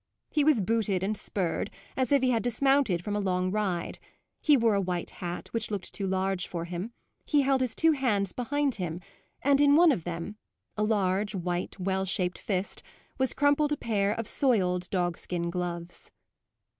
He 0.31 0.43
was 0.43 0.61
booted 0.61 1.03
and 1.03 1.15
spurred, 1.15 1.69
as 1.95 2.11
if 2.11 2.23
he 2.23 2.31
had 2.31 2.41
dismounted 2.41 3.03
from 3.03 3.15
a 3.15 3.19
long 3.19 3.51
ride; 3.51 3.99
he 4.41 4.57
wore 4.57 4.73
a 4.73 4.81
white 4.81 5.11
hat, 5.11 5.49
which 5.53 5.69
looked 5.69 5.93
too 5.93 6.07
large 6.07 6.47
for 6.47 6.65
him; 6.65 6.91
he 7.23 7.43
held 7.43 7.61
his 7.61 7.75
two 7.75 7.91
hands 7.91 8.33
behind 8.33 8.73
him, 8.81 8.99
and 9.43 9.61
in 9.61 9.75
one 9.75 9.91
of 9.91 10.03
them 10.03 10.37
a 10.75 10.81
large, 10.81 11.35
white, 11.35 11.79
well 11.79 12.03
shaped 12.05 12.39
fist 12.39 12.81
was 13.19 13.33
crumpled 13.33 13.73
a 13.73 13.77
pair 13.77 14.11
of 14.13 14.27
soiled 14.27 14.89
dog 14.89 15.19
skin 15.19 15.51
gloves. 15.51 16.09